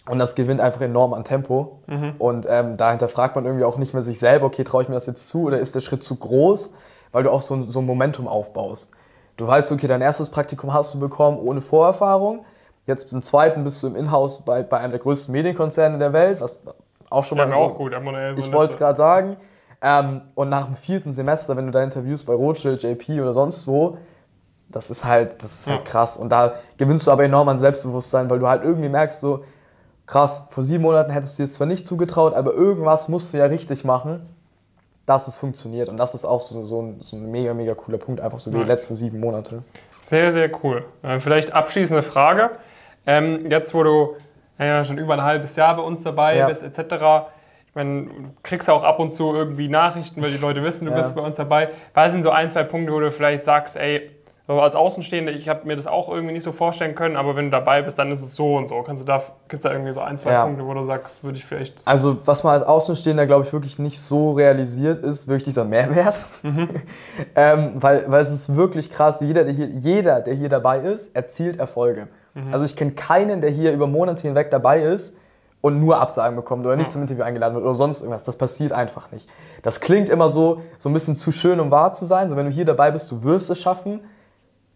Und 0.08 0.18
das 0.18 0.34
gewinnt 0.36 0.60
einfach 0.60 0.80
enorm 0.80 1.14
an 1.14 1.24
Tempo. 1.24 1.80
Mhm. 1.86 2.14
Und 2.18 2.46
ähm, 2.48 2.76
dahinter 2.76 3.08
fragt 3.08 3.34
man 3.34 3.44
irgendwie 3.44 3.64
auch 3.64 3.76
nicht 3.76 3.92
mehr 3.92 4.02
sich 4.02 4.18
selber, 4.18 4.46
okay, 4.46 4.64
traue 4.64 4.82
ich 4.82 4.88
mir 4.88 4.94
das 4.94 5.06
jetzt 5.06 5.28
zu 5.28 5.42
oder 5.42 5.58
ist 5.58 5.74
der 5.74 5.80
Schritt 5.80 6.04
zu 6.04 6.16
groß, 6.16 6.74
weil 7.12 7.24
du 7.24 7.30
auch 7.30 7.40
so, 7.40 7.60
so 7.60 7.80
ein 7.80 7.86
Momentum 7.86 8.28
aufbaust. 8.28 8.92
Du 9.36 9.46
weißt, 9.46 9.72
okay, 9.72 9.86
dein 9.86 10.00
erstes 10.00 10.30
Praktikum 10.30 10.72
hast 10.72 10.94
du 10.94 11.00
bekommen 11.00 11.38
ohne 11.38 11.60
Vorerfahrung. 11.60 12.44
Jetzt 12.86 13.12
im 13.12 13.22
zweiten 13.22 13.64
bist 13.64 13.82
du 13.82 13.88
im 13.88 13.96
Inhouse 13.96 14.44
bei, 14.44 14.62
bei 14.62 14.78
einem 14.78 14.92
der 14.92 15.00
größten 15.00 15.32
Medienkonzerne 15.32 15.98
der 15.98 16.12
Welt, 16.12 16.40
was 16.40 16.60
auch 17.10 17.24
schon 17.24 17.38
ja, 17.38 17.46
mal. 17.46 17.54
auch 17.54 17.76
gut, 17.76 17.92
M&A 17.92 18.32
Ich 18.32 18.52
wollte 18.52 18.74
es 18.74 18.78
gerade 18.78 18.96
sagen. 18.96 19.36
Ähm, 19.82 20.22
und 20.34 20.48
nach 20.48 20.66
dem 20.66 20.76
vierten 20.76 21.12
Semester, 21.12 21.56
wenn 21.56 21.66
du 21.66 21.72
da 21.72 21.82
interviewst 21.82 22.26
bei 22.26 22.32
Rothschild, 22.32 22.82
JP 22.82 23.20
oder 23.20 23.32
sonst 23.32 23.66
wo, 23.66 23.98
das 24.68 24.90
ist 24.90 25.04
halt, 25.04 25.42
das 25.42 25.52
ist 25.52 25.66
halt 25.66 25.84
krass. 25.84 26.16
Und 26.16 26.30
da 26.30 26.54
gewinnst 26.76 27.06
du 27.06 27.10
aber 27.10 27.24
enorm 27.24 27.48
an 27.48 27.58
Selbstbewusstsein, 27.58 28.30
weil 28.30 28.38
du 28.38 28.48
halt 28.48 28.64
irgendwie 28.64 28.88
merkst, 28.88 29.20
so, 29.20 29.44
krass, 30.06 30.42
vor 30.50 30.62
sieben 30.62 30.82
Monaten 30.82 31.10
hättest 31.10 31.38
du 31.38 31.42
dir 31.42 31.48
zwar 31.48 31.66
nicht 31.66 31.86
zugetraut, 31.86 32.34
aber 32.34 32.52
irgendwas 32.52 33.08
musst 33.08 33.32
du 33.32 33.38
ja 33.38 33.46
richtig 33.46 33.84
machen, 33.84 34.26
dass 35.04 35.28
es 35.28 35.36
funktioniert. 35.36 35.88
Und 35.88 35.96
das 35.98 36.14
ist 36.14 36.24
auch 36.24 36.40
so, 36.40 36.62
so, 36.62 36.82
ein, 36.82 37.00
so 37.00 37.16
ein 37.16 37.30
mega, 37.30 37.54
mega 37.54 37.74
cooler 37.74 37.98
Punkt, 37.98 38.20
einfach 38.20 38.38
so 38.38 38.50
ja. 38.50 38.58
die 38.58 38.64
letzten 38.64 38.94
sieben 38.94 39.20
Monate. 39.20 39.62
Sehr, 40.02 40.32
sehr 40.32 40.50
cool. 40.62 40.84
Äh, 41.02 41.20
vielleicht 41.20 41.52
abschließende 41.52 42.02
Frage. 42.02 42.50
Ähm, 43.06 43.50
jetzt, 43.50 43.74
wo 43.74 43.82
du 43.82 44.16
ja, 44.58 44.84
schon 44.84 44.98
über 44.98 45.14
ein 45.14 45.22
halbes 45.22 45.56
Jahr 45.56 45.76
bei 45.76 45.82
uns 45.82 46.02
dabei 46.02 46.36
ja. 46.36 46.48
bist, 46.48 46.62
etc., 46.62 47.28
ich 47.68 47.74
meine, 47.78 48.04
du 48.06 48.10
kriegst 48.42 48.68
ja 48.68 48.74
auch 48.74 48.82
ab 48.82 48.98
und 49.00 49.14
zu 49.14 49.34
irgendwie 49.34 49.68
Nachrichten, 49.68 50.22
weil 50.22 50.30
die 50.30 50.38
Leute 50.38 50.62
wissen, 50.62 50.86
du 50.86 50.92
ja. 50.92 50.98
bist 50.98 51.14
bei 51.14 51.20
uns 51.20 51.36
dabei. 51.36 51.68
Was 51.92 52.10
sind 52.10 52.22
so 52.22 52.30
ein, 52.30 52.48
zwei 52.48 52.64
Punkte, 52.64 52.90
wo 52.90 53.00
du 53.00 53.12
vielleicht 53.12 53.44
sagst, 53.44 53.76
ey, 53.76 54.10
so 54.46 54.60
als 54.60 54.76
Außenstehender, 54.76 55.32
ich 55.32 55.48
habe 55.48 55.66
mir 55.66 55.74
das 55.74 55.88
auch 55.88 56.08
irgendwie 56.08 56.32
nicht 56.32 56.44
so 56.44 56.52
vorstellen 56.52 56.94
können, 56.94 57.16
aber 57.16 57.34
wenn 57.34 57.46
du 57.46 57.50
dabei 57.50 57.82
bist, 57.82 57.98
dann 57.98 58.12
ist 58.12 58.22
es 58.22 58.36
so 58.36 58.56
und 58.56 58.68
so. 58.68 58.80
Kannst 58.82 59.02
du 59.02 59.06
da, 59.06 59.18
gibt 59.48 59.54
es 59.54 59.62
da 59.62 59.72
irgendwie 59.72 59.92
so 59.92 60.00
ein, 60.00 60.16
zwei 60.16 60.32
ja. 60.32 60.44
Punkte, 60.44 60.64
wo 60.64 60.72
du 60.72 60.84
sagst, 60.84 61.24
würde 61.24 61.36
ich 61.36 61.44
vielleicht. 61.44 61.74
Also, 61.84 62.16
was 62.24 62.44
man 62.44 62.52
als 62.52 62.62
Außenstehender, 62.62 63.26
glaube 63.26 63.44
ich, 63.44 63.52
wirklich 63.52 63.80
nicht 63.80 64.00
so 64.00 64.32
realisiert, 64.32 65.02
ist 65.02 65.26
wirklich 65.26 65.42
dieser 65.42 65.64
Mehrwert. 65.64 66.24
Mhm. 66.42 66.68
ähm, 67.34 67.72
weil, 67.74 68.04
weil 68.06 68.22
es 68.22 68.30
ist 68.30 68.54
wirklich 68.54 68.90
krass, 68.90 69.20
jeder 69.20 69.42
der, 69.42 69.52
hier, 69.52 69.66
jeder, 69.66 70.20
der 70.20 70.34
hier 70.34 70.48
dabei 70.48 70.78
ist, 70.78 71.16
erzielt 71.16 71.58
Erfolge. 71.58 72.06
Mhm. 72.36 72.52
Also, 72.52 72.64
ich 72.64 72.76
kenne 72.76 72.92
keinen, 72.92 73.40
der 73.40 73.50
hier 73.50 73.72
über 73.72 73.88
Monate 73.88 74.22
hinweg 74.22 74.52
dabei 74.52 74.82
ist 74.82 75.18
und 75.60 75.80
nur 75.80 76.00
Absagen 76.00 76.36
bekommt 76.36 76.64
oder 76.64 76.76
nicht 76.76 76.86
ja. 76.86 76.92
zum 76.92 77.02
Interview 77.02 77.24
eingeladen 77.24 77.54
wird 77.54 77.64
oder 77.64 77.74
sonst 77.74 78.02
irgendwas. 78.02 78.22
Das 78.22 78.36
passiert 78.36 78.72
einfach 78.72 79.10
nicht. 79.10 79.28
Das 79.62 79.80
klingt 79.80 80.08
immer 80.08 80.28
so, 80.28 80.62
so 80.78 80.88
ein 80.88 80.92
bisschen 80.92 81.16
zu 81.16 81.32
schön, 81.32 81.58
um 81.58 81.72
wahr 81.72 81.92
zu 81.92 82.06
sein. 82.06 82.28
So, 82.28 82.36
wenn 82.36 82.46
du 82.46 82.52
hier 82.52 82.64
dabei 82.64 82.92
bist, 82.92 83.10
du 83.10 83.24
wirst 83.24 83.50
es 83.50 83.58
schaffen 83.58 84.02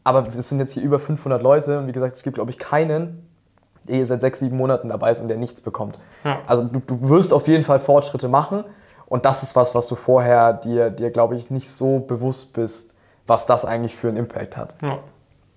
aber 0.04 0.26
es 0.26 0.48
sind 0.48 0.58
jetzt 0.58 0.72
hier 0.72 0.82
über 0.82 0.98
500 0.98 1.42
Leute 1.42 1.78
und 1.78 1.86
wie 1.86 1.92
gesagt, 1.92 2.14
es 2.14 2.22
gibt, 2.22 2.34
glaube 2.34 2.50
ich, 2.50 2.58
keinen, 2.58 3.28
der 3.84 3.96
hier 3.96 4.06
seit 4.06 4.20
sechs, 4.20 4.38
sieben 4.38 4.56
Monaten 4.56 4.88
dabei 4.88 5.10
ist 5.10 5.20
und 5.20 5.28
der 5.28 5.36
nichts 5.36 5.60
bekommt. 5.60 5.98
Ja. 6.24 6.40
Also 6.46 6.64
du, 6.64 6.80
du, 6.80 7.08
wirst 7.08 7.32
auf 7.32 7.48
jeden 7.48 7.64
Fall 7.64 7.80
Fortschritte 7.80 8.28
machen 8.28 8.64
und 9.06 9.24
das 9.24 9.42
ist 9.42 9.56
was, 9.56 9.74
was 9.74 9.88
du 9.88 9.94
vorher 9.94 10.52
dir, 10.52 10.90
dir 10.90 11.10
glaube 11.10 11.34
ich, 11.34 11.50
nicht 11.50 11.68
so 11.68 12.00
bewusst 12.00 12.52
bist, 12.54 12.94
was 13.26 13.46
das 13.46 13.64
eigentlich 13.64 13.94
für 13.94 14.08
einen 14.08 14.16
Impact 14.16 14.56
hat. 14.56 14.76
Ja. 14.82 14.98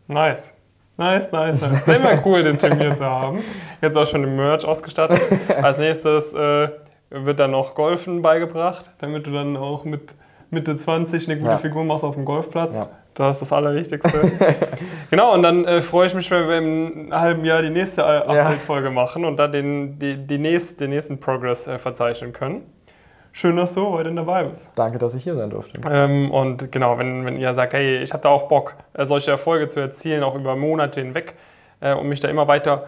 Nice. 0.08 0.54
Nice, 0.96 1.32
nice, 1.32 1.62
nice. 1.62 1.88
Immer 1.88 2.22
cool, 2.26 2.44
den 2.44 2.58
hier 2.60 2.96
zu 2.96 3.04
haben. 3.04 3.40
Jetzt 3.82 3.98
auch 3.98 4.06
schon 4.06 4.24
im 4.24 4.36
Merch 4.36 4.64
ausgestattet. 4.64 5.22
Als 5.62 5.80
nächstes 5.80 6.34
äh, 6.34 6.70
wird 7.10 7.40
dann 7.40 7.52
noch 7.52 7.74
Golfen 7.74 8.22
beigebracht, 8.22 8.92
damit 9.00 9.26
du 9.26 9.32
dann 9.32 9.58
auch 9.58 9.86
mit 9.86 10.14
Mitte 10.52 10.78
20 10.78 11.28
eine 11.28 11.38
gute 11.38 11.52
ja. 11.52 11.58
Figur 11.58 11.84
machst 11.84 12.04
auf 12.04 12.16
dem 12.16 12.26
Golfplatz. 12.26 12.74
Ja. 12.74 12.90
Das 13.16 13.36
ist 13.36 13.42
das 13.42 13.54
Allerwichtigste. 13.54 14.32
genau, 15.12 15.34
und 15.34 15.44
dann 15.44 15.66
äh, 15.66 15.82
freue 15.82 16.08
ich 16.08 16.16
mich, 16.16 16.30
wenn 16.32 16.48
wir 16.48 16.58
im 16.58 17.08
halben 17.12 17.46
Jahr 17.46 17.62
die 17.62 17.70
nächste 17.70 18.02
äh, 18.02 18.06
Update-Folge 18.06 18.88
ja. 18.88 18.94
machen 18.94 19.26
und 19.26 19.38
dann 19.38 19.52
den, 19.52 20.00
die, 20.00 20.16
die 20.16 20.40
nächst, 20.40 20.80
den 20.80 20.90
nächsten 20.90 21.20
Progress 21.20 21.68
äh, 21.68 21.78
verzeichnen 21.78 22.34
können. 22.34 22.64
Schön, 23.36 23.58
dass 23.58 23.74
du 23.74 23.88
heute 23.88 24.14
dabei 24.14 24.44
bist. 24.44 24.64
Danke, 24.76 25.00
dass 25.00 25.16
ich 25.16 25.24
hier 25.24 25.36
sein 25.36 25.50
durfte. 25.50 25.82
Ähm, 25.90 26.30
und 26.30 26.72
genau, 26.72 27.00
wenn, 27.00 27.26
wenn 27.26 27.36
ihr 27.38 27.54
sagt, 27.56 27.74
hey, 27.74 28.04
ich 28.04 28.14
habe 28.14 28.22
da 28.22 28.30
auch 28.30 28.48
Bock, 28.48 28.76
äh, 28.94 29.08
solche 29.08 29.32
Erfolge 29.32 29.68
zu 29.68 29.80
erzielen, 29.80 30.22
auch 30.22 30.36
über 30.36 30.56
Monate 30.56 31.02
hinweg, 31.02 31.34
äh, 31.82 31.94
um 31.94 32.08
mich 32.08 32.20
da 32.20 32.28
immer 32.30 32.48
weiter 32.48 32.86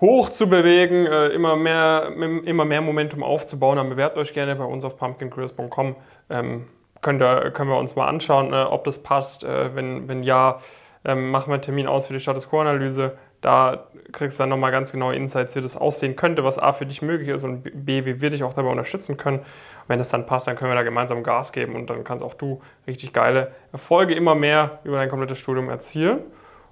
hoch 0.00 0.30
zu 0.30 0.48
bewegen, 0.48 1.06
äh, 1.06 1.26
immer, 1.28 1.56
mehr, 1.56 2.08
immer 2.44 2.64
mehr 2.64 2.82
Momentum 2.82 3.24
aufzubauen, 3.24 3.76
dann 3.76 3.88
bewerbt 3.88 4.16
euch 4.16 4.32
gerne 4.32 4.54
bei 4.54 4.64
uns 4.64 4.84
auf 4.84 4.96
pumpkincareers.com. 4.96 5.96
Ähm, 6.30 6.68
können, 7.00 7.18
wir, 7.18 7.50
können 7.50 7.68
wir 7.68 7.76
uns 7.76 7.96
mal 7.96 8.06
anschauen, 8.06 8.52
äh, 8.52 8.62
ob 8.62 8.84
das 8.84 9.02
passt. 9.02 9.42
Äh, 9.42 9.74
wenn, 9.74 10.06
wenn 10.06 10.22
ja, 10.22 10.60
ähm, 11.04 11.32
machen 11.32 11.48
wir 11.48 11.54
einen 11.54 11.62
Termin 11.62 11.88
aus 11.88 12.06
für 12.06 12.12
die 12.12 12.20
Status 12.20 12.48
Quo-Analyse. 12.48 13.18
Da 13.44 13.88
kriegst 14.12 14.38
du 14.38 14.42
dann 14.42 14.48
nochmal 14.48 14.70
ganz 14.70 14.90
genaue 14.90 15.14
Insights, 15.14 15.54
wie 15.54 15.60
das 15.60 15.76
aussehen 15.76 16.16
könnte, 16.16 16.44
was 16.44 16.58
A 16.58 16.72
für 16.72 16.86
dich 16.86 17.02
möglich 17.02 17.28
ist 17.28 17.44
und 17.44 17.62
B, 17.84 18.06
wie 18.06 18.22
wir 18.22 18.30
dich 18.30 18.42
auch 18.42 18.54
dabei 18.54 18.70
unterstützen 18.70 19.18
können. 19.18 19.40
Und 19.40 19.88
wenn 19.88 19.98
das 19.98 20.08
dann 20.08 20.24
passt, 20.24 20.46
dann 20.46 20.56
können 20.56 20.70
wir 20.70 20.76
da 20.76 20.82
gemeinsam 20.82 21.22
Gas 21.22 21.52
geben 21.52 21.74
und 21.74 21.90
dann 21.90 22.04
kannst 22.04 22.24
auch 22.24 22.32
du 22.32 22.62
richtig 22.86 23.12
geile 23.12 23.52
Erfolge 23.70 24.14
immer 24.14 24.34
mehr 24.34 24.78
über 24.84 24.96
dein 24.96 25.10
komplettes 25.10 25.38
Studium 25.38 25.68
erzielen. 25.68 26.20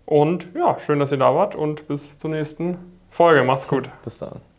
Und 0.07 0.55
ja, 0.55 0.79
schön, 0.79 0.99
dass 0.99 1.13
ihr 1.13 1.19
da 1.19 1.35
wart 1.35 1.55
und 1.55 1.89
bis 1.89 2.19
zur 2.19 2.31
nächsten 2.31 2.79
Folge. 3.11 3.45
Macht's 3.45 3.69
gut. 3.69 3.91
Bis 4.03 4.17
dann. 4.17 4.52